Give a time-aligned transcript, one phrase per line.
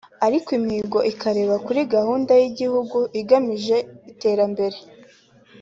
[0.27, 3.77] Ariko imihigo ikanareba kuri gahunda y’igihugu igamije
[4.11, 4.77] iterambere